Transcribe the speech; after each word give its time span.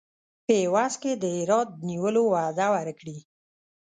په 0.45 0.53
عوض 0.65 0.93
کې 1.01 1.11
د 1.21 1.23
هرات 1.37 1.69
نیولو 1.87 2.23
وعده 2.33 2.67
ورکړي. 2.75 3.17